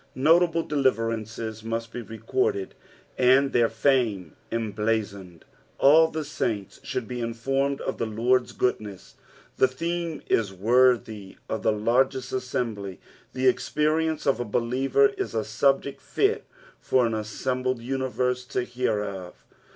Notable 0.15 0.63
deliver 0.63 1.09
ancea 1.11 1.63
must 1.63 1.93
bo 1.93 1.99
recorded, 1.99 2.73
and 3.19 3.53
their 3.53 3.69
fame 3.69 4.35
emblazoned. 4.51 5.45
All 5.77 6.07
the 6.07 6.23
saints 6.25 6.79
should 6.81 7.07
be 7.07 7.21
informed 7.21 7.81
of 7.81 7.99
the 7.99 8.07
Lord's 8.07 8.51
goodness. 8.51 9.13
The 9.57 9.67
theme 9.67 10.23
is 10.27 10.51
worthy 10.51 11.37
of 11.47 11.61
the 11.61 11.71
largest 11.71 12.33
assembly, 12.33 12.99
the 13.33 13.47
experience 13.47 14.25
of 14.25 14.39
a 14.39 14.43
belierer 14.43 15.13
is 15.19 15.35
a 15.35 15.43
subject 15.45 16.01
fit 16.01 16.45
for 16.79 17.05
an 17.05 17.13
assembled 17.13 17.79
universe 17.79 18.43
to 18.45 18.63
hear 18.63 19.03
of. 19.03 19.45